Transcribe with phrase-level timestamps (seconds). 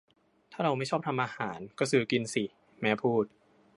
[0.51, 2.43] ถ้าเราไม่ชอบทำอาหาร ก็ซื้อกินสิ
[2.81, 3.25] แม่พูด